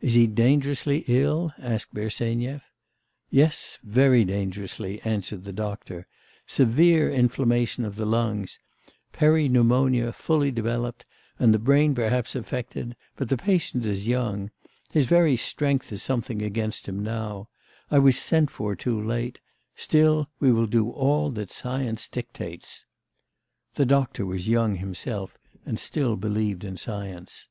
[0.00, 2.62] 'Is he dangerously ill?' asked Bersenyev.
[3.28, 6.06] 'Yes, very dangerously,' answered the doctor.
[6.46, 8.60] 'Severe inflammation of the lungs;
[9.12, 11.06] peripneumonia fully developed,
[11.40, 14.52] and the brain perhaps affected, but the patient is young.
[14.92, 17.48] His very strength is something against him now.
[17.90, 19.40] I was sent for too late;
[19.74, 22.86] still we will do all that science dictates.'
[23.74, 25.36] The doctor was young himself,
[25.66, 27.48] and still believed in science.